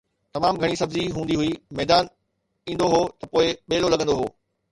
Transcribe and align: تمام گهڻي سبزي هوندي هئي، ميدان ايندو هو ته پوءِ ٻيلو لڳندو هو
تمام 0.35 0.59
گهڻي 0.61 0.77
سبزي 0.81 1.03
هوندي 1.17 1.35
هئي، 1.41 1.51
ميدان 1.79 2.05
ايندو 2.69 2.85
هو 2.93 3.01
ته 3.19 3.25
پوءِ 3.31 3.47
ٻيلو 3.69 3.91
لڳندو 3.95 4.13
هو 4.19 4.27